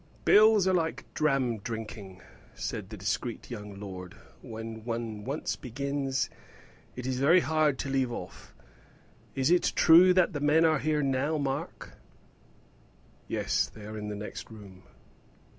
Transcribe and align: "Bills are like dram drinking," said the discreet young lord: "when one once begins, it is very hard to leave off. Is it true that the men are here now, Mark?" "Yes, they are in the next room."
"Bills 0.25 0.67
are 0.67 0.73
like 0.73 1.05
dram 1.13 1.59
drinking," 1.59 2.23
said 2.55 2.89
the 2.89 2.97
discreet 2.97 3.51
young 3.51 3.79
lord: 3.79 4.15
"when 4.41 4.83
one 4.83 5.23
once 5.23 5.55
begins, 5.55 6.27
it 6.95 7.05
is 7.05 7.19
very 7.19 7.41
hard 7.41 7.77
to 7.77 7.87
leave 7.89 8.11
off. 8.11 8.51
Is 9.35 9.51
it 9.51 9.73
true 9.75 10.11
that 10.15 10.33
the 10.33 10.39
men 10.39 10.65
are 10.65 10.79
here 10.79 11.03
now, 11.03 11.37
Mark?" 11.37 11.97
"Yes, 13.27 13.69
they 13.69 13.85
are 13.85 13.95
in 13.95 14.07
the 14.07 14.15
next 14.15 14.49
room." 14.49 14.81